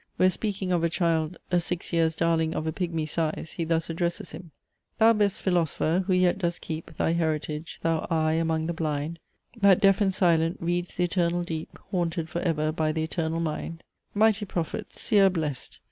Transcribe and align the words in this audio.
where, 0.17 0.31
speaking 0.31 0.71
of 0.71 0.83
a 0.83 0.89
child, 0.89 1.37
"a 1.51 1.59
six 1.59 1.93
years' 1.93 2.15
Darling 2.15 2.55
of 2.55 2.65
a 2.65 2.71
pigmy 2.71 3.05
size," 3.05 3.51
he 3.57 3.63
thus 3.63 3.87
addresses 3.87 4.31
him: 4.31 4.49
"Thou 4.97 5.13
best 5.13 5.43
Philosopher, 5.43 6.05
who 6.07 6.13
yet 6.13 6.39
dost 6.39 6.59
keep 6.61 6.91
Thy 6.97 7.11
heritage, 7.11 7.77
thou 7.83 8.07
Eye 8.09 8.31
among 8.31 8.65
the 8.65 8.73
blind, 8.73 9.19
That, 9.57 9.79
deaf 9.79 10.01
and 10.01 10.11
silent, 10.11 10.57
read'st 10.59 10.97
the 10.97 11.03
eternal 11.03 11.43
deep, 11.43 11.77
Haunted 11.91 12.29
for 12.29 12.41
ever 12.41 12.71
by 12.71 12.91
the 12.91 13.03
Eternal 13.03 13.41
Mind, 13.41 13.83
Mighty 14.15 14.43
Prophet! 14.47 14.91
Seer 14.91 15.29
blest! 15.29 15.79